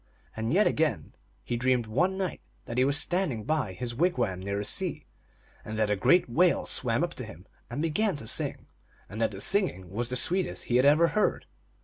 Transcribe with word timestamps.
And 0.35 0.51
yet 0.51 0.65
again 0.65 1.13
he 1.43 1.55
dreamed 1.55 1.85
one 1.85 2.17
night 2.17 2.41
that 2.65 2.79
he 2.79 2.83
was 2.83 2.97
standing 2.97 3.43
by 3.43 3.73
his 3.73 3.93
wigwam 3.93 4.39
near 4.39 4.57
the 4.57 4.65
sea, 4.65 5.05
and 5.63 5.77
that 5.77 5.91
a 5.91 5.95
great 5.95 6.27
whale 6.27 6.65
swam 6.65 7.03
up 7.03 7.13
to 7.13 7.23
him 7.23 7.45
and 7.69 7.83
began 7.83 8.15
to 8.15 8.25
sing, 8.25 8.65
and 9.07 9.21
that 9.21 9.29
the 9.29 9.39
singing 9.39 9.91
was 9.91 10.09
the 10.09 10.15
sweetest 10.15 10.63
he 10.63 10.77
had 10.77 10.85
ever 10.85 11.09
heard. 11.09 11.45